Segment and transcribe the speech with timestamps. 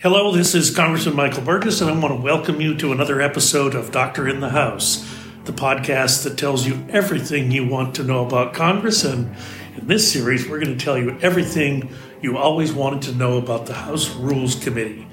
[0.00, 3.74] Hello, this is Congressman Michael Burgess, and I want to welcome you to another episode
[3.74, 5.10] of Doctor in the House,
[5.46, 9.04] the podcast that tells you everything you want to know about Congress.
[9.04, 9.34] And
[9.74, 13.64] in this series, we're going to tell you everything you always wanted to know about
[13.64, 15.08] the House Rules Committee.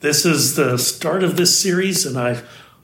[0.00, 2.42] This is the start of this series, and I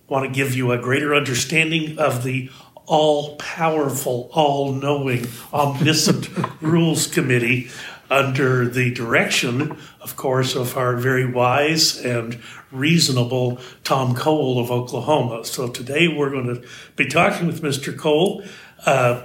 [0.08, 2.50] want to give you a greater understanding of the
[2.84, 6.28] all powerful, all knowing, omniscient
[6.60, 7.70] Rules Committee
[8.12, 12.38] under the direction, of course, of our very wise and
[12.70, 15.46] reasonable Tom Cole of Oklahoma.
[15.46, 17.96] So today we're going to be talking with Mr.
[17.96, 18.44] Cole.
[18.84, 19.22] Uh,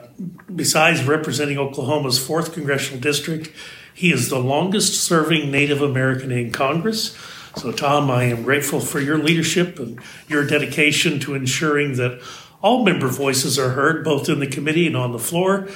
[0.55, 3.51] besides representing Oklahoma's 4th Congressional District,
[3.93, 7.17] he is the longest serving Native American in Congress.
[7.57, 12.21] So, Tom, I am grateful for your leadership and your dedication to ensuring that
[12.61, 15.67] all member voices are heard, both in the committee and on the floor.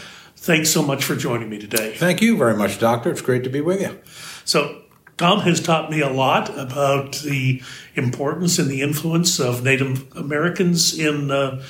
[0.41, 1.93] Thanks so much for joining me today.
[1.95, 3.11] Thank you very much, Doctor.
[3.11, 3.99] It's great to be with you.
[4.43, 4.81] So,
[5.15, 7.61] Tom has taught me a lot about the
[7.93, 11.61] importance and the influence of Native Americans in uh,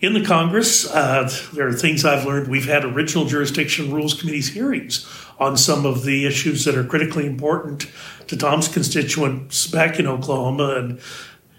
[0.00, 0.90] in the Congress.
[0.90, 2.48] Uh, there are things I've learned.
[2.48, 5.06] We've had original jurisdiction rules committees hearings
[5.38, 7.88] on some of the issues that are critically important
[8.28, 11.00] to Tom's constituents back in Oklahoma, and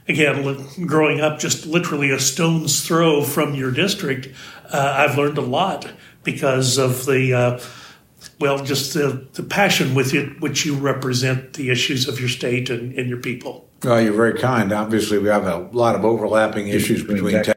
[0.07, 4.29] again, growing up just literally a stone's throw from your district,
[4.71, 5.91] uh, I've learned a lot
[6.31, 7.59] because of the uh,
[8.39, 12.69] well, just the, the passion with it, which you represent the issues of your state
[12.69, 13.69] and, and your people.
[13.83, 14.71] Well, you're very kind.
[14.71, 17.55] Obviously, we have a lot of overlapping issues between Texas,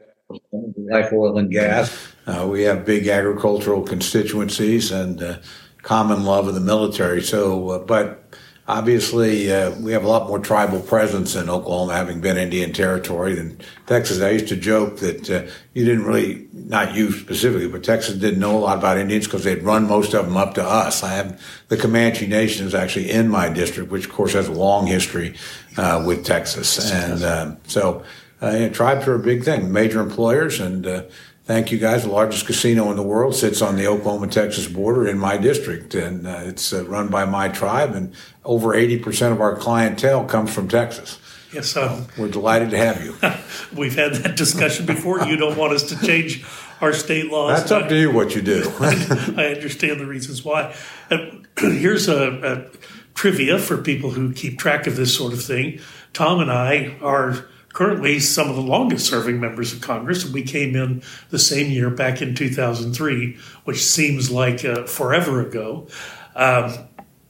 [0.77, 2.13] life, oil, and gas.
[2.25, 5.37] Uh, we have big agricultural constituencies and uh,
[5.81, 7.21] common love of the military.
[7.21, 8.22] So, uh, but
[8.65, 13.35] Obviously, uh, we have a lot more tribal presence in Oklahoma, having been Indian territory
[13.35, 14.21] than Texas.
[14.21, 18.39] I used to joke that uh, you didn't really, not you specifically, but Texas didn't
[18.39, 21.03] know a lot about Indians because they'd run most of them up to us.
[21.03, 24.53] I have the Comanche Nation is actually in my district, which of course has a
[24.53, 25.35] long history
[25.75, 28.05] uh, with Texas, and um, so
[28.39, 31.03] uh, tribes are a big thing, major employers, and uh,
[31.45, 32.03] thank you guys.
[32.03, 35.95] The largest casino in the world sits on the Oklahoma Texas border in my district,
[35.95, 37.95] and uh, it's uh, run by my tribe.
[37.95, 38.13] And
[38.43, 41.19] over 80% of our clientele comes from Texas.
[41.53, 43.15] Yes, so we're delighted to have you.
[43.79, 45.21] We've had that discussion before.
[45.21, 46.43] You don't want us to change
[46.81, 47.59] our state laws.
[47.59, 48.71] That's up to you what you do.
[48.79, 50.75] I understand the reasons why.
[51.11, 51.17] Uh,
[51.59, 52.77] here's a, a
[53.13, 55.79] trivia for people who keep track of this sort of thing.
[56.11, 60.25] Tom and I are currently some of the longest serving members of Congress.
[60.25, 61.01] We came in
[61.31, 65.87] the same year back in 2003, which seems like uh, forever ago.
[66.35, 66.75] Um,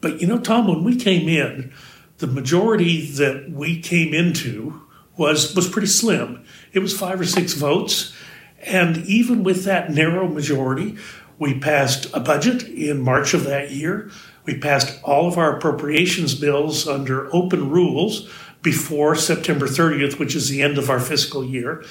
[0.02, 1.74] but you know, Tom, when we came in,
[2.18, 4.82] the majority that we came into
[5.18, 6.44] was was pretty slim.
[6.74, 8.14] It was five or six votes,
[8.62, 10.98] and even with that narrow majority,
[11.40, 14.12] we passed a budget in March of that year.
[14.46, 18.30] We passed all of our appropriations bills under open rules
[18.64, 21.84] before September 30th, which is the end of our fiscal year,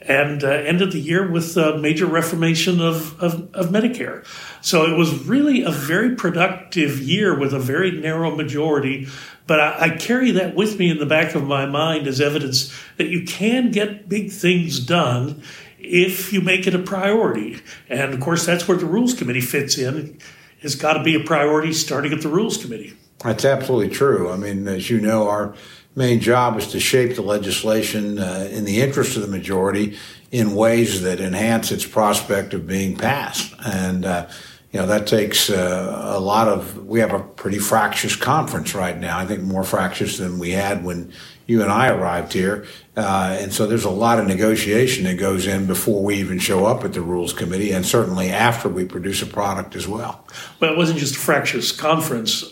[0.00, 4.24] and uh, ended the year with a major reformation of, of, of, Medicare.
[4.60, 9.08] So it was really a very productive year with a very narrow majority.
[9.48, 12.72] But I, I carry that with me in the back of my mind as evidence
[12.96, 15.42] that you can get big things done
[15.80, 17.60] if you make it a priority.
[17.88, 20.18] And of course, that's where the Rules Committee fits in.
[20.60, 22.94] It's got to be a priority starting at the Rules Committee.
[23.20, 24.30] That's absolutely true.
[24.30, 25.54] I mean, as you know, our
[25.98, 29.98] main job is to shape the legislation uh, in the interest of the majority
[30.30, 33.54] in ways that enhance its prospect of being passed.
[33.66, 34.28] And, uh,
[34.72, 38.96] you know, that takes uh, a lot of, we have a pretty fractious conference right
[38.96, 39.18] now.
[39.18, 41.12] I think more fractious than we had when
[41.46, 42.66] you and I arrived here.
[42.94, 46.66] Uh, and so there's a lot of negotiation that goes in before we even show
[46.66, 50.24] up at the Rules Committee and certainly after we produce a product as well.
[50.60, 52.44] Well, it wasn't just a fractious conference.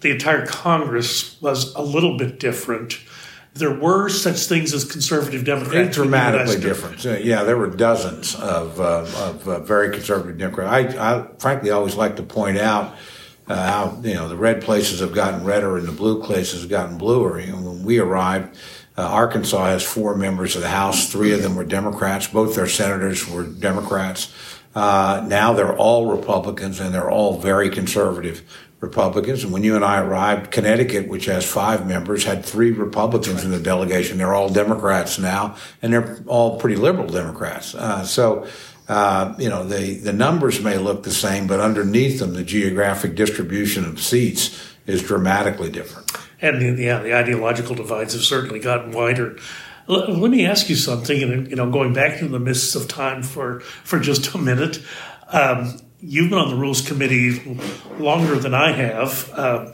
[0.00, 2.98] The entire Congress was a little bit different.
[3.54, 5.96] There were such things as conservative Democrats.
[5.96, 7.02] dramatically different.
[7.24, 10.96] Yeah, there were dozens of, uh, of uh, very conservative Democrats.
[10.96, 12.94] I, I, frankly always like to point out
[13.48, 16.70] uh, how you know the red places have gotten redder and the blue places have
[16.70, 17.40] gotten bluer.
[17.40, 18.54] You know, when we arrived,
[18.98, 21.10] uh, Arkansas has four members of the House.
[21.10, 22.26] Three of them were Democrats.
[22.26, 24.34] Both their senators were Democrats.
[24.74, 28.42] Uh, now they're all Republicans and they're all very conservative.
[28.80, 29.42] Republicans.
[29.42, 33.44] And when you and I arrived, Connecticut, which has five members, had three Republicans right.
[33.44, 34.18] in the delegation.
[34.18, 37.74] They're all Democrats now, and they're all pretty liberal Democrats.
[37.74, 38.46] Uh, so,
[38.88, 43.14] uh, you know, the, the numbers may look the same, but underneath them, the geographic
[43.14, 46.12] distribution of seats is dramatically different.
[46.40, 49.38] And yeah, the ideological divides have certainly gotten wider.
[49.88, 53.22] Let me ask you something, and you know, going back to the mists of time
[53.22, 54.82] for for just a minute.
[55.28, 57.58] Um, you've been on the rules committee
[57.98, 59.30] longer than I have.
[59.32, 59.72] Uh,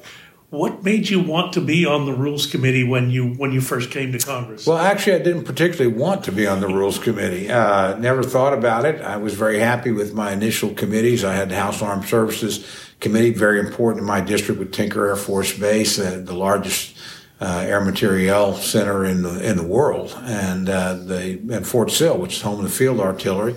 [0.52, 3.90] what made you want to be on the Rules Committee when you when you first
[3.90, 4.66] came to Congress?
[4.66, 7.50] Well, actually, I didn't particularly want to be on the Rules Committee.
[7.50, 9.00] Uh, never thought about it.
[9.00, 11.24] I was very happy with my initial committees.
[11.24, 12.68] I had the House Armed Services
[13.00, 16.98] Committee, very important in my district with Tinker Air Force Base, uh, the largest
[17.40, 22.18] uh, air materiel center in the in the world, and uh, the and Fort Sill,
[22.18, 23.56] which is home of the field artillery.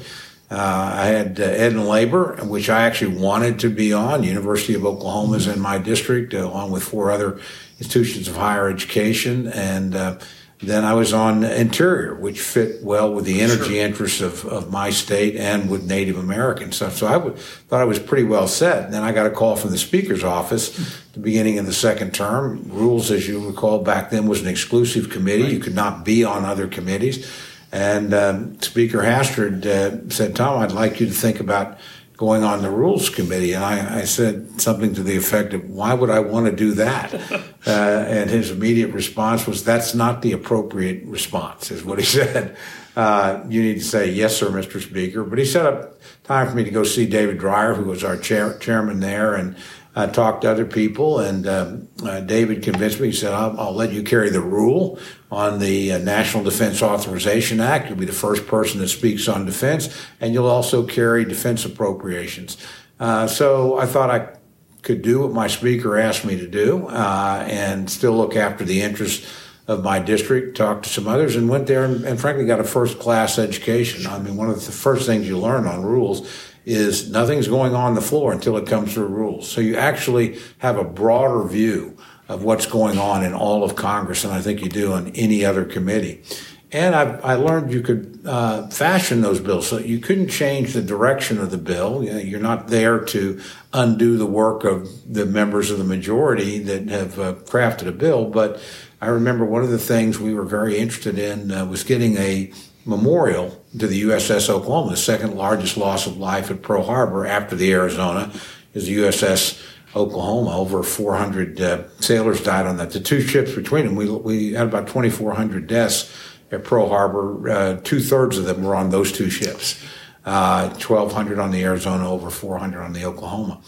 [0.49, 4.23] Uh, I had uh, Ed and Labor, which I actually wanted to be on.
[4.23, 7.39] University of Oklahoma is in my district, uh, along with four other
[7.79, 9.47] institutions of higher education.
[9.47, 10.19] And uh,
[10.59, 13.85] then I was on Interior, which fit well with the energy sure.
[13.85, 16.95] interests of, of my state and with Native American stuff.
[16.95, 18.85] So I w- thought I was pretty well set.
[18.85, 22.13] And then I got a call from the Speaker's office the beginning of the second
[22.13, 22.61] term.
[22.67, 25.43] Rules, as you recall, back then was an exclusive committee.
[25.43, 25.53] Right.
[25.53, 27.29] You could not be on other committees.
[27.75, 31.77] And um, Speaker Hastert uh, said, Tom, I'd like you to think about
[32.15, 33.51] going on the Rules Committee.
[33.51, 36.71] And I, I said something to the effect of, why would I want to do
[36.75, 37.13] that?
[37.67, 42.55] uh, and his immediate response was, that's not the appropriate response, is what he said.
[42.95, 44.81] Uh, you need to say, yes, sir, Mr.
[44.81, 45.25] Speaker.
[45.25, 48.15] But he set up time for me to go see David Dreier, who was our
[48.15, 49.53] chair, chairman there, and
[49.97, 53.07] I talked to other people, and um, uh, David convinced me.
[53.07, 54.99] He said, I'll, I'll, let you carry the rule
[55.31, 57.87] on the uh, National Defense Authorization Act.
[57.87, 59.89] You'll be the first person that speaks on defense,
[60.19, 62.57] and you'll also carry defense appropriations.
[62.99, 64.35] Uh, so I thought I
[64.81, 68.81] could do what my speaker asked me to do uh, and still look after the
[68.81, 69.25] interests
[69.67, 72.63] of my district, talked to some others, and went there and, and frankly got a
[72.63, 74.05] first class education.
[74.05, 76.29] I mean, one of the first things you learn on rules
[76.65, 79.47] is nothing's going on the floor until it comes through rules.
[79.47, 81.97] So you actually have a broader view
[82.27, 85.45] of what's going on in all of Congress than I think you do on any
[85.45, 86.23] other committee.
[86.71, 90.81] And I, I learned you could uh, fashion those bills so you couldn't change the
[90.81, 92.03] direction of the bill.
[92.03, 93.39] You you're not there to
[93.71, 98.25] undo the work of the members of the majority that have uh, crafted a bill.
[98.25, 98.59] But
[98.99, 102.51] I remember one of the things we were very interested in uh, was getting a
[102.85, 107.55] memorial to the USS Oklahoma, the second largest loss of life at Pearl Harbor after
[107.55, 108.31] the Arizona
[108.73, 109.61] is the USS
[109.95, 110.55] Oklahoma.
[110.55, 112.91] Over 400 uh, sailors died on that.
[112.91, 116.13] The two ships between them, we, we had about 2,400 deaths
[116.51, 117.49] at Pearl Harbor.
[117.49, 119.83] Uh, two thirds of them were on those two ships.
[120.23, 123.61] Uh, 1,200 on the Arizona, over 400 on the Oklahoma.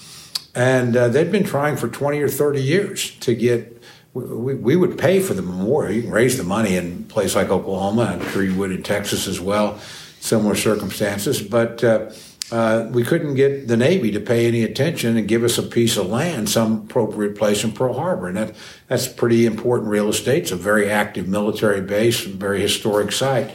[0.56, 3.77] And uh, they've been trying for 20 or 30 years to get
[4.26, 5.94] we, we would pay for the memorial.
[5.94, 8.04] You can raise the money in a place like Oklahoma.
[8.04, 9.80] I'm sure you would in Texas as well,
[10.20, 11.42] similar circumstances.
[11.42, 12.12] But uh,
[12.52, 15.98] uh, we couldn't get the Navy to pay any attention and give us a piece
[15.98, 18.28] of land, some appropriate place in Pearl Harbor.
[18.28, 18.56] And that,
[18.88, 20.44] that's pretty important real estate.
[20.44, 23.54] It's a very active military base, a very historic site.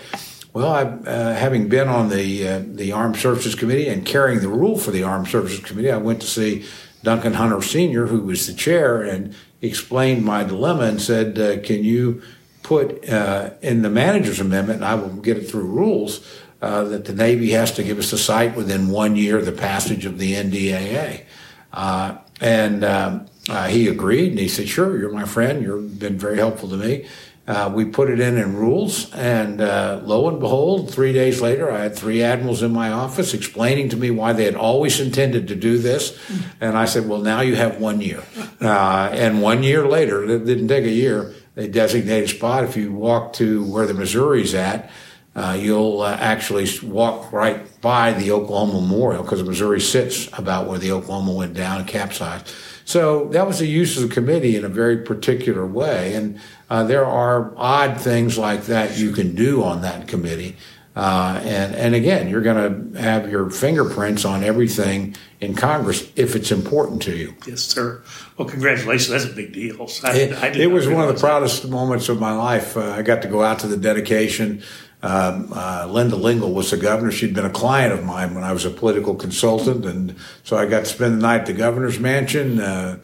[0.52, 4.48] Well, I, uh, having been on the uh, the Armed Services Committee and carrying the
[4.48, 6.66] rule for the Armed Services Committee, I went to see
[7.02, 11.84] Duncan Hunter Sr., who was the chair, and explained my dilemma and said, uh, "Can
[11.84, 12.22] you
[12.62, 16.26] put uh, in the manager's amendment, and I will get it through rules,
[16.60, 19.52] uh, that the Navy has to give us a site within one year of the
[19.52, 21.24] passage of the NDAA?"
[21.72, 25.62] Uh, and um, uh, he agreed, and he said, "Sure, you're my friend.
[25.62, 27.06] You've been very helpful to me."
[27.44, 31.72] Uh, we put it in in rules, and uh, lo and behold, three days later,
[31.72, 35.48] I had three admirals in my office explaining to me why they had always intended
[35.48, 36.16] to do this.
[36.60, 38.22] And I said, "Well, now you have one year."
[38.60, 41.34] Uh, and one year later, it didn't take a year.
[41.56, 42.62] They designated a spot.
[42.62, 44.88] If you walk to where the Missouri's at,
[45.34, 50.68] uh, you'll uh, actually walk right by the Oklahoma Memorial because the Missouri sits about
[50.68, 52.54] where the Oklahoma went down and capsized.
[52.84, 56.14] So that was the use of the committee in a very particular way.
[56.14, 60.56] And uh, there are odd things like that you can do on that committee.
[60.94, 66.36] Uh, and, and again, you're going to have your fingerprints on everything in Congress if
[66.36, 67.34] it's important to you.
[67.46, 68.02] Yes, sir.
[68.36, 69.08] Well, congratulations.
[69.08, 69.88] That's a big deal.
[70.04, 71.68] I, it, I it was one of the proudest that.
[71.68, 72.76] moments of my life.
[72.76, 74.62] Uh, I got to go out to the dedication.
[75.02, 77.10] Um, uh, Linda Lingle was the governor.
[77.10, 80.66] She'd been a client of mine when I was a political consultant, and so I
[80.66, 82.60] got to spend the night at the governor's mansion.
[82.60, 82.98] Uh,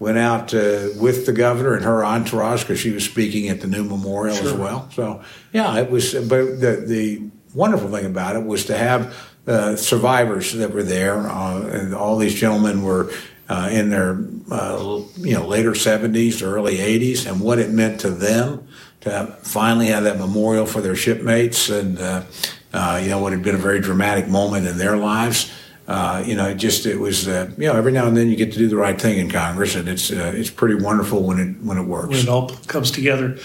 [0.00, 3.68] went out uh, with the governor and her entourage because she was speaking at the
[3.68, 4.46] new memorial sure.
[4.48, 4.90] as well.
[4.90, 6.14] So yeah, it was.
[6.14, 7.22] But the the
[7.54, 12.18] wonderful thing about it was to have uh, survivors that were there, uh, and all
[12.18, 13.12] these gentlemen were.
[13.46, 18.08] Uh, in their uh, you know later 70s, early 80s, and what it meant to
[18.08, 18.66] them
[19.04, 22.24] to finally have that memorial for their shipmates, and uh,
[22.72, 25.52] uh, you know what had been a very dramatic moment in their lives.
[25.86, 28.36] Uh, you know, it just it was uh, you know every now and then you
[28.36, 31.38] get to do the right thing in Congress, and it's uh, it's pretty wonderful when
[31.38, 32.08] it when it works.
[32.08, 33.38] When it all comes together.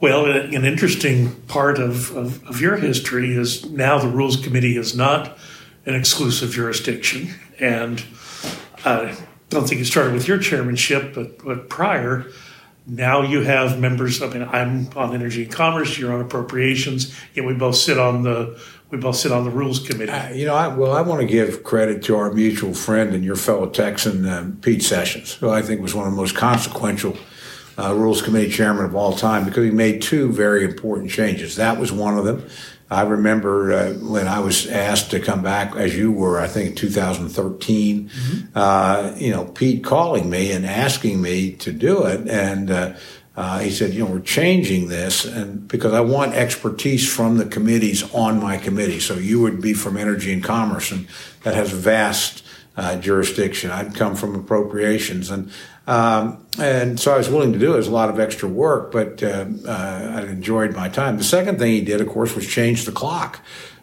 [0.00, 4.96] Well, an interesting part of, of, of your history is now the Rules Committee is
[4.96, 5.38] not
[5.86, 7.28] an exclusive jurisdiction,
[7.60, 8.02] and
[8.84, 9.16] I
[9.48, 12.26] don't think it started with your chairmanship, but, but prior,
[12.86, 14.22] now you have members.
[14.22, 15.98] I mean, I'm on energy and commerce.
[15.98, 17.14] You're on appropriations.
[17.34, 18.60] Yet we both sit on the
[18.90, 20.12] we both sit on the rules committee.
[20.12, 23.24] Uh, you know, I, well, I want to give credit to our mutual friend and
[23.24, 27.16] your fellow Texan, uh, Pete Sessions, who I think was one of the most consequential
[27.78, 31.56] uh, rules committee chairman of all time because he made two very important changes.
[31.56, 32.46] That was one of them.
[32.92, 36.70] I remember uh, when I was asked to come back, as you were, I think
[36.70, 38.46] in 2013, mm-hmm.
[38.54, 42.28] uh, you know, Pete calling me and asking me to do it.
[42.28, 42.94] And uh,
[43.34, 47.46] uh, he said, you know, we're changing this and because I want expertise from the
[47.46, 49.00] committees on my committee.
[49.00, 51.06] So you would be from energy and commerce and
[51.44, 52.44] that has vast
[52.76, 53.70] uh, jurisdiction.
[53.70, 55.50] I'd come from appropriations and
[55.92, 57.74] um, and so I was willing to do it.
[57.74, 61.18] It was a lot of extra work, but uh, uh, I enjoyed my time.
[61.18, 63.40] The second thing he did, of course, was change the clock.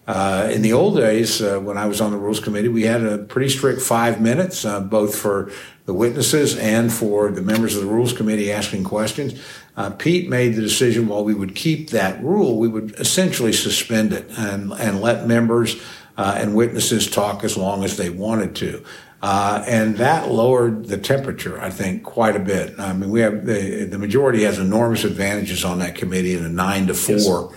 [0.07, 3.03] Uh, in the old days, uh, when I was on the Rules Committee, we had
[3.03, 5.51] a pretty strict five minutes, uh, both for
[5.85, 9.39] the witnesses and for the members of the Rules Committee asking questions.
[9.77, 14.13] Uh, Pete made the decision while we would keep that rule, we would essentially suspend
[14.13, 15.79] it and, and let members
[16.17, 18.83] and witnesses talk as long as they wanted to.
[19.21, 22.79] Uh, and that lowered the temperature, I think, quite a bit.
[22.79, 26.49] I mean, we have the, the majority has enormous advantages on that committee in a
[26.49, 27.53] nine to four, yes.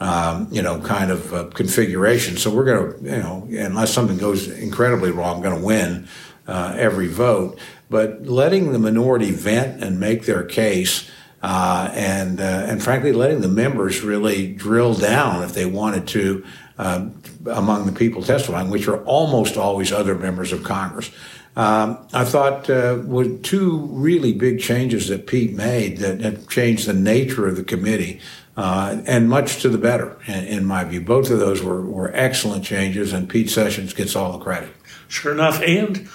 [0.00, 2.38] um, you know, kind of uh, configuration.
[2.38, 6.08] So we're going to, you know, unless something goes incredibly wrong, going to win
[6.46, 7.58] uh, every vote.
[7.90, 11.10] But letting the minority vent and make their case.
[11.42, 16.44] Uh, and uh, and frankly, letting the members really drill down if they wanted to
[16.78, 17.08] uh,
[17.50, 21.10] among the people testifying, which are almost always other members of Congress.
[21.54, 26.86] Um, I thought uh, were two really big changes that Pete made that have changed
[26.86, 28.20] the nature of the committee,
[28.56, 31.02] uh, and much to the better, in, in, my view.
[31.02, 34.70] Both of those were, were excellent changes, and Pete Sessions gets all the credit.
[35.08, 36.08] Sure enough, and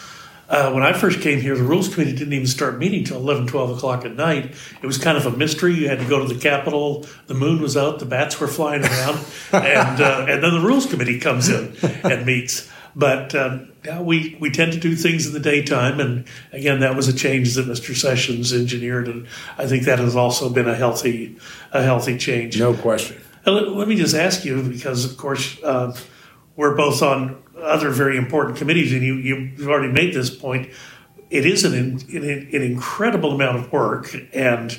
[0.50, 3.48] uh, when I first came here, the Rules Committee didn't even start meeting till 11,
[3.48, 4.56] 12 o'clock at night.
[4.82, 5.74] It was kind of a mystery.
[5.74, 7.06] You had to go to the Capitol.
[7.28, 8.00] The moon was out.
[8.00, 9.20] The bats were flying around.
[9.52, 12.70] and, uh, and then the Rules Committee comes in and meets.
[12.96, 16.00] But um, now we, we tend to do things in the daytime.
[16.00, 17.96] And again, that was a change that Mr.
[17.96, 19.08] Sessions engineered.
[19.08, 19.28] And
[19.58, 21.38] I think that has also been a healthy,
[21.72, 22.58] a healthy change.
[22.58, 23.22] No question.
[23.46, 25.96] Let, let, me just ask you, because of course, uh,
[26.56, 30.70] we're both on other very important committees, and you, you've already made this point.
[31.30, 34.78] It is an, an, an incredible amount of work, and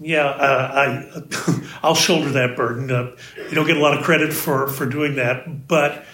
[0.00, 2.90] yeah, uh, I I'll shoulder that burden.
[2.90, 6.04] Uh, you don't get a lot of credit for for doing that, but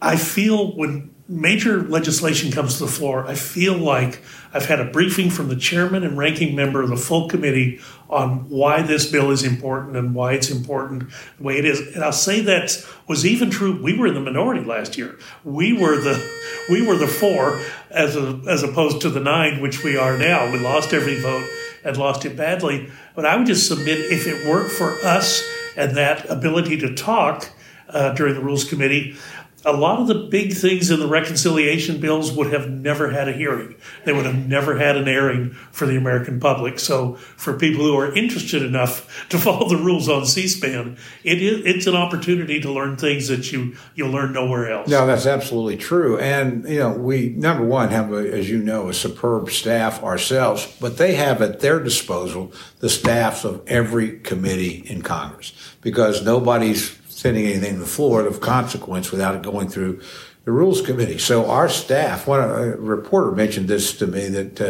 [0.00, 4.84] I feel when major legislation comes to the floor, I feel like I've had a
[4.84, 9.30] briefing from the chairman and ranking member of the full committee on why this bill
[9.30, 11.94] is important and why it's important the way it is.
[11.94, 13.80] And I'll say that was even true.
[13.82, 15.18] We were in the minority last year.
[15.42, 16.24] We were the
[16.68, 20.50] we were the four as a, as opposed to the nine which we are now.
[20.52, 21.48] We lost every vote
[21.84, 22.90] and lost it badly.
[23.14, 25.46] But I would just submit if it weren't for us
[25.76, 27.50] and that ability to talk
[27.88, 29.16] uh, during the rules committee,
[29.64, 33.32] a lot of the big things in the reconciliation bills would have never had a
[33.32, 33.74] hearing.
[34.04, 36.78] They would have never had an airing for the American public.
[36.78, 41.64] So, for people who are interested enough to follow the rules on C-SPAN, it is
[41.64, 44.88] it's an opportunity to learn things that you you'll learn nowhere else.
[44.88, 46.18] No, that's absolutely true.
[46.18, 50.76] And you know, we number one have, a, as you know, a superb staff ourselves,
[50.80, 56.90] but they have at their disposal the staffs of every committee in Congress because nobody's
[57.24, 59.98] sending anything to the floor of consequence without it going through
[60.44, 61.16] the rules committee.
[61.16, 64.60] So our staff, one a reporter mentioned this to me that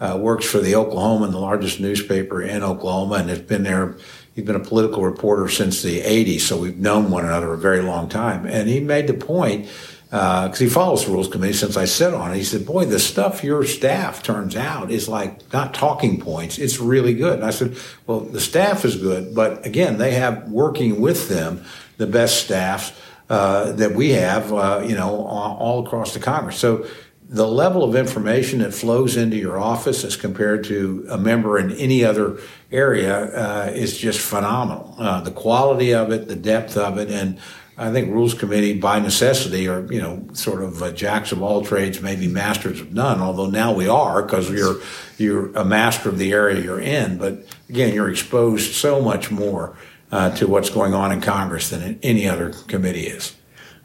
[0.00, 3.94] uh, uh, works for the Oklahoman, the largest newspaper in Oklahoma, and has been there.
[4.34, 7.82] He's been a political reporter since the 80s, so we've known one another a very
[7.82, 8.46] long time.
[8.46, 9.68] And he made the point
[10.08, 12.36] because uh, he follows the rules committee since I sit on it.
[12.38, 16.58] He said, "Boy, the stuff your staff turns out is like not talking points.
[16.58, 20.50] It's really good." And I said, "Well, the staff is good, but again, they have
[20.50, 21.64] working with them
[22.02, 22.92] the best staffs
[23.30, 26.86] uh, that we have, uh, you know, all across the Congress." So
[27.32, 31.72] the level of information that flows into your office as compared to a member in
[31.72, 32.38] any other
[32.70, 34.94] area uh, is just phenomenal.
[34.98, 37.38] Uh, the quality of it, the depth of it, and
[37.78, 41.64] I think rules committee by necessity are, you know, sort of uh, jacks of all
[41.64, 43.20] trades, maybe masters of none.
[43.20, 44.76] Although now we are because you're
[45.16, 47.16] you're a master of the area you're in.
[47.16, 49.74] But again, you're exposed so much more
[50.12, 53.34] uh, to what's going on in Congress than any other committee is.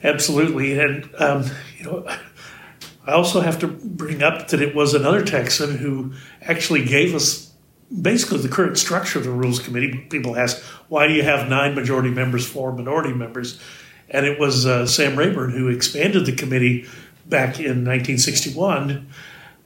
[0.03, 1.46] Absolutely, and um,
[1.79, 2.07] you know,
[3.07, 7.51] I also have to bring up that it was another Texan who actually gave us
[8.01, 10.05] basically the current structure of the Rules Committee.
[10.10, 13.60] People ask, why do you have nine majority members, four minority members?
[14.10, 16.86] And it was uh, Sam Rayburn who expanded the committee
[17.25, 19.07] back in 1961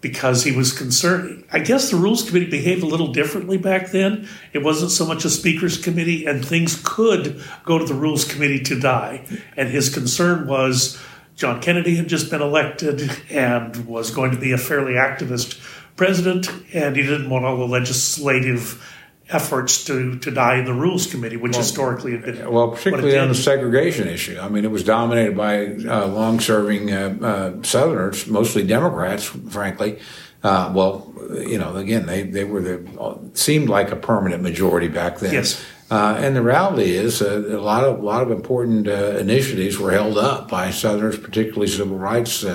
[0.01, 1.43] because he was concerned.
[1.51, 4.27] I guess the Rules Committee behaved a little differently back then.
[4.51, 8.61] It wasn't so much a Speaker's Committee, and things could go to the Rules Committee
[8.63, 9.25] to die.
[9.55, 10.99] And his concern was
[11.35, 15.59] John Kennedy had just been elected and was going to be a fairly activist
[15.95, 18.83] president, and he didn't want all the legislative
[19.31, 22.51] efforts to, to die in the Rules Committee, which well, historically had been.
[22.51, 24.37] Well, particularly on the segregation issue.
[24.39, 29.99] I mean, it was dominated by uh, long serving uh, uh, Southerners, mostly Democrats, frankly.
[30.43, 35.19] Uh, well, you know, again, they, they were the, seemed like a permanent majority back
[35.19, 35.33] then.
[35.33, 35.63] Yes.
[35.89, 39.91] Uh, and the reality is uh, a lot of a lot of important initiatives were
[39.91, 42.45] held up by Southerners, particularly civil rights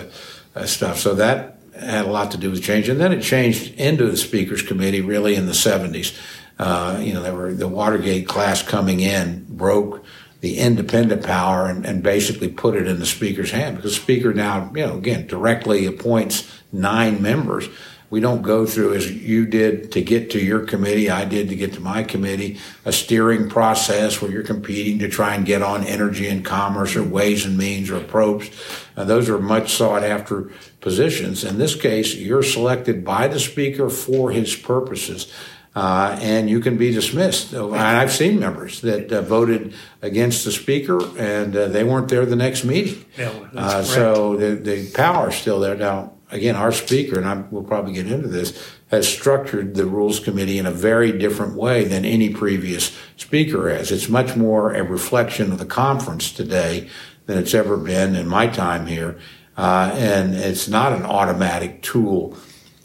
[0.65, 0.99] stuff.
[0.99, 2.89] So that had a lot to do with change.
[2.89, 6.19] And then it changed into the Speakers Committee really in the 70s.
[6.59, 10.05] Uh, you know, there were the Watergate class coming in broke
[10.41, 14.33] the independent power and, and, basically put it in the speaker's hand because the speaker
[14.33, 17.69] now, you know, again, directly appoints nine members.
[18.09, 21.57] We don't go through as you did to get to your committee, I did to
[21.57, 25.83] get to my committee, a steering process where you're competing to try and get on
[25.83, 28.49] energy and commerce or ways and means or approps.
[28.97, 31.43] Uh, those are much sought after positions.
[31.43, 35.33] In this case, you're selected by the speaker for his purposes
[35.77, 37.53] uh, and you can be dismissed.
[37.53, 42.25] And I've seen members that uh, voted against the speaker, and uh, they weren't there
[42.25, 43.05] the next meeting.
[43.19, 45.77] Yeah, uh, so the, the power is still there.
[45.77, 48.59] Now, again, our speaker, and I, we'll probably get into this,
[48.91, 53.93] has structured the rules committee in a very different way than any previous speaker has.
[53.93, 56.89] It's much more a reflection of the conference today
[57.27, 59.19] than it's ever been in my time here.
[59.59, 62.37] Uh, and it's not an automatic tool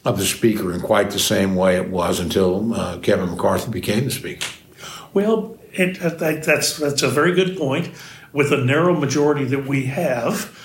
[0.04, 4.06] of the speaker in quite the same way it was until uh, Kevin McCarthy became
[4.06, 4.48] the speaker.
[5.14, 7.92] Well, it, that's that's a very good point.
[8.34, 10.58] With the narrow majority that we have,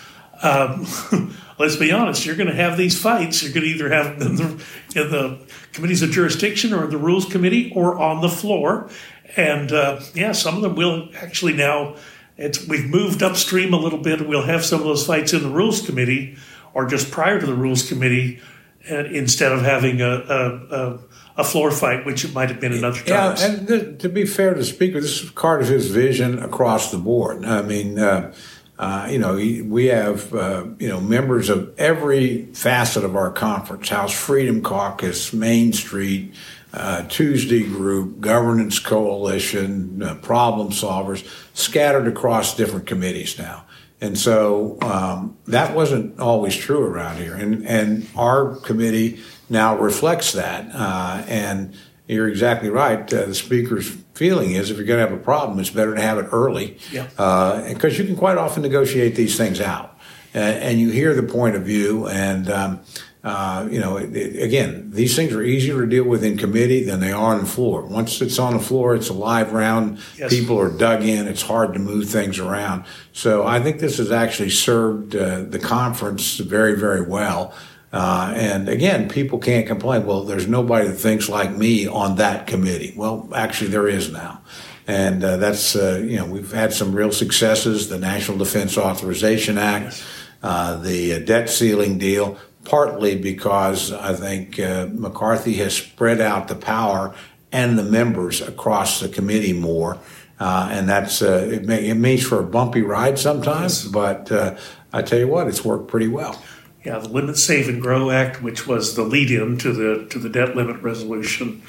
[0.43, 0.87] um,
[1.59, 3.43] let's be honest, you're going to have these fights.
[3.43, 4.65] You're going to either have in the,
[4.95, 8.89] in the committees of jurisdiction or the rules committee or on the floor.
[9.37, 11.97] And uh, yeah, some of them will actually now.
[12.39, 14.27] we've moved upstream a little bit.
[14.29, 16.37] We'll have some of those fights in the rules committee
[16.73, 18.41] or just prior to the rules committee
[18.89, 20.99] instead of having a, a,
[21.37, 23.43] a, floor fight, which it might have been in other times.
[23.43, 26.39] Yeah, and th- to be fair to the speaker, this is part of his vision
[26.39, 27.45] across the board.
[27.45, 28.33] I mean, uh,
[28.79, 33.89] uh, you know, we have, uh, you know, members of every facet of our conference,
[33.89, 36.35] House Freedom Caucus, Main Street,
[36.77, 43.65] uh, Tuesday Group, Governance Coalition, uh, Problem Solvers, scattered across different committees now.
[44.01, 47.35] And so um, that wasn't always true around here.
[47.35, 50.69] And, and our committee now reflects that.
[50.75, 51.75] Uh, and
[52.07, 53.01] you're exactly right.
[53.13, 56.01] Uh, the speaker's feeling is if you're going to have a problem, it's better to
[56.01, 56.79] have it early.
[56.93, 57.05] Yeah.
[57.07, 59.99] Because uh, you can quite often negotiate these things out.
[60.35, 62.07] and you hear the point of view.
[62.07, 62.81] And um,
[63.27, 66.85] uh, you know, it, it, again, these things are easier to deal with in committee
[66.85, 67.83] than they are on the floor.
[67.83, 69.99] Once it's on the floor, it's a live round.
[70.17, 70.33] Yes.
[70.33, 71.27] People are dug in.
[71.27, 72.85] It's hard to move things around.
[73.13, 77.53] So I think this has actually served uh, the conference very, very well.
[77.93, 80.07] Uh, and again, people can't complain.
[80.07, 82.95] Well, there's nobody that thinks like me on that committee.
[82.97, 84.41] Well, actually, there is now.
[84.87, 89.59] And uh, that's, uh, you know, we've had some real successes the National Defense Authorization
[89.59, 90.07] Act, yes.
[90.45, 96.55] Uh, the debt ceiling deal partly because I think uh, McCarthy has spread out the
[96.55, 97.15] power
[97.53, 99.99] and the members across the committee more.
[100.39, 104.55] Uh, and that's uh, it, may, it, makes for a bumpy ride sometimes, but uh,
[104.93, 106.43] I tell you what, it's worked pretty well.
[106.85, 110.29] Yeah, the Limit Save and Grow Act, which was the lead-in to the to the
[110.29, 111.63] debt limit resolution,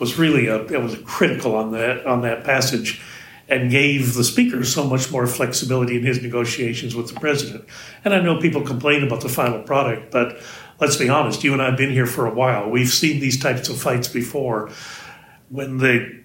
[0.00, 3.00] was really a it was critical on that on that passage
[3.48, 7.64] and gave the speaker so much more flexibility in his negotiations with the president.
[8.04, 10.38] And I know people complain about the final product, but
[10.80, 12.68] let's be honest, you and I have been here for a while.
[12.68, 14.70] We've seen these types of fights before.
[15.48, 16.22] When the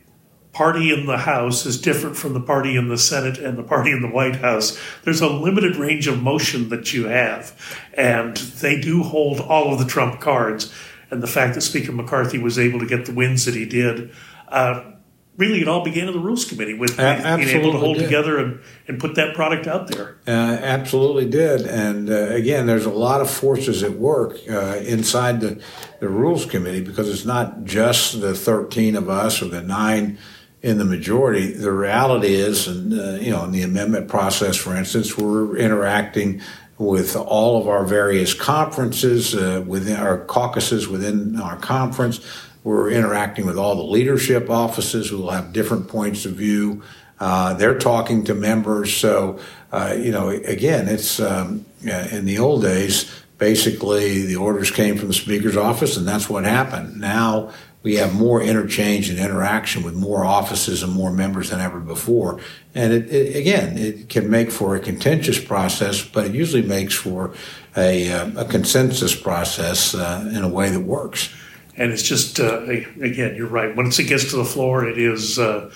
[0.52, 3.92] party in the House is different from the party in the Senate and the party
[3.92, 7.58] in the White House, there's a limited range of motion that you have.
[7.94, 10.72] And they do hold all of the trump cards.
[11.10, 14.12] And the fact that Speaker McCarthy was able to get the wins that he did
[14.50, 14.93] uh,
[15.38, 18.04] really it all began in the rules committee with being able to hold did.
[18.04, 20.18] together and, and put that product out there.
[20.28, 21.62] Uh, absolutely did.
[21.62, 25.62] And uh, again there's a lot of forces at work uh, inside the,
[26.00, 30.18] the rules committee because it's not just the 13 of us or the nine
[30.62, 31.52] in the majority.
[31.52, 36.42] The reality is and uh, you know in the amendment process for instance we're interacting
[36.78, 42.20] with all of our various conferences uh, within our caucuses within our conference
[42.64, 46.82] we're interacting with all the leadership offices who will have different points of view.
[47.20, 48.96] Uh, they're talking to members.
[48.96, 49.40] So,
[49.72, 55.10] uh, you know, again, it's um, in the old days, basically the orders came from
[55.10, 57.00] the speaker's office, and that's what happened.
[57.00, 57.52] Now
[57.84, 62.40] we have more interchange and interaction with more offices and more members than ever before.
[62.74, 66.96] And it, it, again, it can make for a contentious process, but it usually makes
[66.96, 67.34] for
[67.76, 71.34] a, uh, a consensus process uh, in a way that works.
[71.76, 73.76] And it's just, uh, again, you're right.
[73.76, 75.72] Once it gets to the floor, it is uh,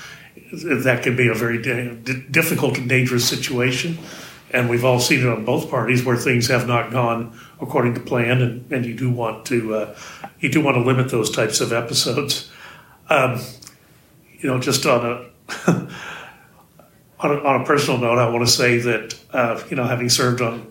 [0.51, 1.61] that can be a very
[2.31, 3.97] difficult and dangerous situation.
[4.51, 7.99] And we've all seen it on both parties where things have not gone according to
[7.99, 9.95] plan, and, and you do want to uh,
[10.39, 12.49] you do want to limit those types of episodes.
[13.09, 13.41] Um,
[14.39, 15.67] you know, just on a,
[17.19, 20.07] on a on a personal note, I want to say that uh, you know, having
[20.07, 20.65] served on,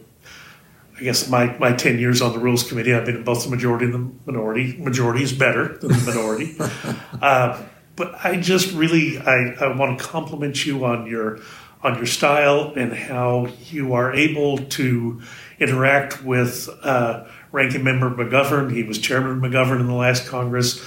[0.97, 3.51] I guess my my ten years on the Rules Committee, I've been in both the
[3.51, 4.77] majority and the minority.
[4.79, 6.57] Majority is better than the minority,
[7.23, 7.63] uh,
[7.97, 11.41] but I just really I, I want to compliment you on your
[11.83, 15.21] on your style and how you are able to
[15.59, 18.73] interact with uh, Ranking Member McGovern.
[18.75, 20.85] He was Chairman McGovern in the last Congress.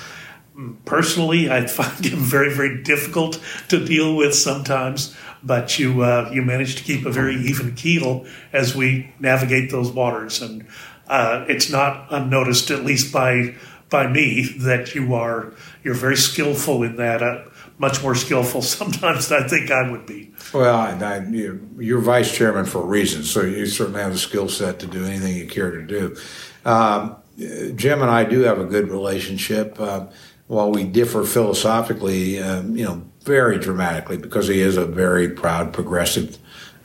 [0.86, 6.42] Personally, I find him very, very difficult to deal with sometimes, but you uh, you
[6.42, 10.66] manage to keep a very even keel as we navigate those waters, and
[11.08, 13.56] uh, it's not unnoticed, at least by
[13.90, 17.24] by me, that you are you're very skillful in that.
[17.24, 17.46] Uh,
[17.80, 20.32] much more skillful sometimes than I think I would be.
[20.54, 21.26] Well, I,
[21.78, 25.06] you're vice chairman for a reason, so you certainly have the skill set to do
[25.06, 26.16] anything you care to do.
[26.66, 29.80] Um, Jim and I do have a good relationship.
[29.80, 30.08] Uh,
[30.48, 35.72] while we differ philosophically, um, you know, very dramatically, because he is a very proud
[35.72, 36.38] progressive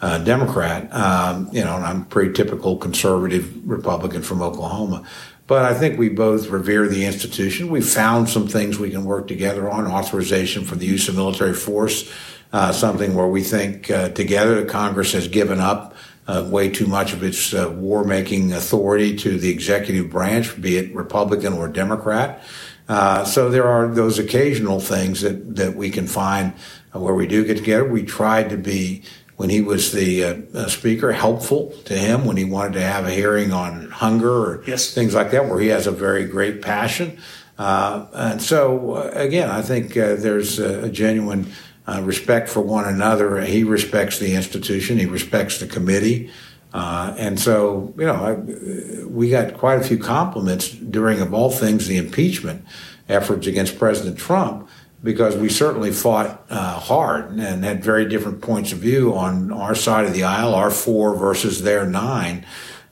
[0.03, 4.99] uh, Democrat, um, you know, and I'm pretty typical conservative Republican from Oklahoma.
[5.47, 7.71] But I think we both revere the institution.
[7.71, 11.55] We found some things we can work together on authorization for the use of military
[11.55, 12.13] force,
[12.53, 15.95] uh, something where we think uh, together the Congress has given up
[16.27, 20.77] uh, way too much of its uh, war making authority to the executive branch, be
[20.77, 22.43] it Republican or Democrat.
[22.89, 26.53] Uh, so there are those occasional things that, that we can find
[26.93, 27.85] where we do get together.
[27.85, 29.03] We tried to be
[29.37, 33.05] when he was the uh, uh, speaker, helpful to him when he wanted to have
[33.05, 34.95] a hearing on hunger or yes.
[34.95, 37.19] things like that, where he has a very great passion.
[37.59, 41.53] Uh, and so, uh, again, I think uh, there's a, genuine
[41.87, 43.41] uh, respect for one another.
[43.43, 46.31] He respects the institution, he respects the committee.
[46.75, 51.87] And so, you know, I, we got quite a few compliments during, of all things,
[51.87, 52.65] the impeachment
[53.09, 54.69] efforts against President Trump
[55.05, 59.75] because we certainly fought uh, hard and had very different points of view on our
[59.75, 62.45] side of the aisle, our four versus their nine.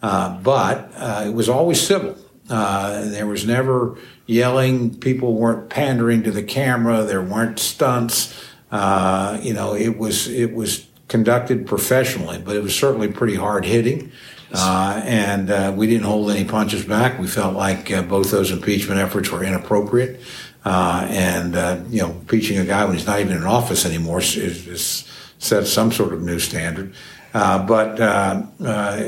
[0.02, 2.16] Uh, but uh, it was always civil.
[2.50, 4.94] Uh, there was never yelling.
[4.98, 7.02] People weren't pandering to the camera.
[7.02, 8.38] There weren't stunts.
[8.70, 13.66] Uh, you know, it was it was conducted professionally, but it was certainly pretty hard
[13.66, 14.10] hitting.
[14.50, 17.18] Uh, and uh, we didn't hold any punches back.
[17.18, 20.20] We felt like uh, both those impeachment efforts were inappropriate.
[20.64, 24.20] Uh, and, uh, you know, impeaching a guy when he's not even in office anymore
[24.20, 25.04] is, is
[25.38, 26.94] some sort of new standard.
[27.34, 28.00] Uh, but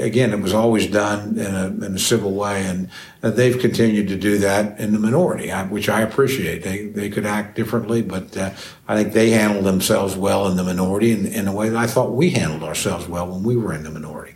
[0.09, 2.89] again, it was always done in a, in a civil way, and
[3.31, 6.63] they've continued to do that in the minority, which I appreciate.
[6.63, 8.51] They they could act differently, but uh,
[8.87, 11.87] I think they handled themselves well in the minority in, in a way that I
[11.87, 14.35] thought we handled ourselves well when we were in the minority.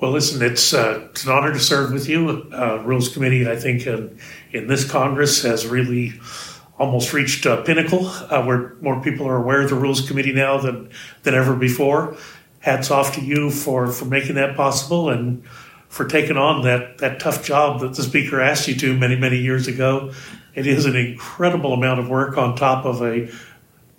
[0.00, 2.50] Well, listen, it's, uh, it's an honor to serve with you.
[2.52, 4.18] Uh, Rules Committee, I think, in,
[4.50, 6.14] in this Congress has really
[6.78, 10.56] almost reached a pinnacle uh, where more people are aware of the Rules Committee now
[10.56, 10.90] than,
[11.24, 12.16] than ever before.
[12.60, 15.44] Hats off to you for, for making that possible and
[15.90, 19.36] for taking on that, that tough job that the Speaker asked you to many, many
[19.36, 20.12] years ago.
[20.54, 23.30] It is an incredible amount of work on top of a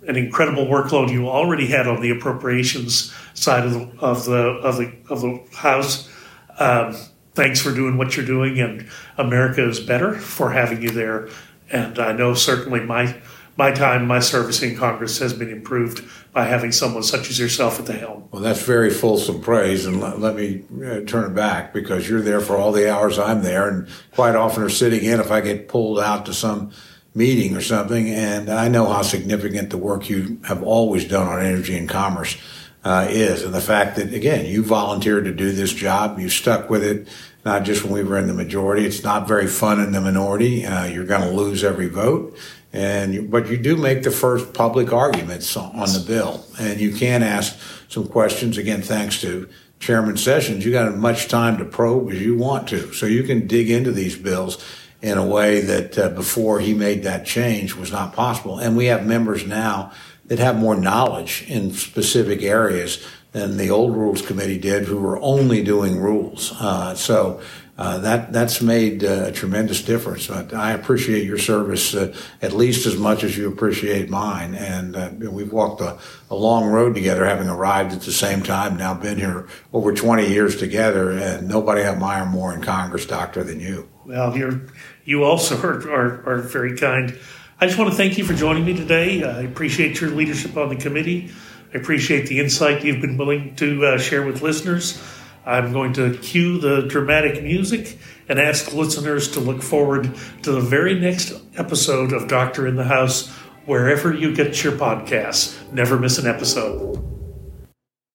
[0.04, 4.76] an incredible workload you already had on the appropriations side of the of the of
[4.76, 6.10] the, of the House.
[6.58, 6.96] Um,
[7.34, 11.28] thanks for doing what you're doing, and America is better for having you there.
[11.70, 13.14] And I know certainly my
[13.56, 17.78] my time, my service in Congress has been improved by having someone such as yourself
[17.78, 18.28] at the helm.
[18.30, 22.22] Well, that's very fulsome praise, and let, let me uh, turn it back because you're
[22.22, 25.40] there for all the hours I'm there, and quite often are sitting in if I
[25.40, 26.72] get pulled out to some
[27.14, 31.44] meeting or something, and I know how significant the work you have always done on
[31.44, 32.38] energy and commerce
[32.84, 36.70] uh, is, and the fact that again you volunteered to do this job, you stuck
[36.70, 37.06] with it,
[37.44, 38.86] not just when we were in the majority.
[38.86, 40.64] It's not very fun in the minority.
[40.64, 42.36] Uh, you're going to lose every vote,
[42.72, 47.22] and but you do make the first public arguments on the bill, and you can
[47.22, 47.58] ask
[47.88, 48.58] some questions.
[48.58, 52.68] Again, thanks to Chairman Sessions, you got as much time to probe as you want
[52.68, 54.64] to, so you can dig into these bills
[55.02, 58.58] in a way that uh, before he made that change was not possible.
[58.58, 59.92] And we have members now
[60.26, 65.20] that have more knowledge in specific areas than the old rules committee did, who were
[65.20, 66.54] only doing rules.
[66.60, 67.40] Uh, so,
[67.82, 70.30] uh, that that's made uh, a tremendous difference.
[70.30, 75.10] I appreciate your service uh, at least as much as you appreciate mine, and uh,
[75.18, 75.98] we've walked a,
[76.30, 78.76] a, long road together, having arrived at the same time.
[78.76, 83.42] Now been here over 20 years together, and nobody I admire more in Congress, Doctor,
[83.42, 83.88] than you.
[84.06, 84.60] Well, you're
[85.04, 87.18] you also are, are, are very kind.
[87.60, 89.24] I just want to thank you for joining me today.
[89.24, 91.32] I appreciate your leadership on the committee.
[91.74, 95.02] I appreciate the insight you've been willing to uh, share with listeners.
[95.44, 100.60] I'm going to cue the dramatic music and ask listeners to look forward to the
[100.60, 103.28] very next episode of Doctor in the House,
[103.66, 105.70] wherever you get your podcasts.
[105.72, 106.91] Never miss an episode.